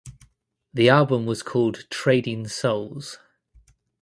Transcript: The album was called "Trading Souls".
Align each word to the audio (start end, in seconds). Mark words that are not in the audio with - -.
The 0.73 0.89
album 0.89 1.27
was 1.27 1.43
called 1.43 1.85
"Trading 1.91 2.47
Souls". 2.47 3.19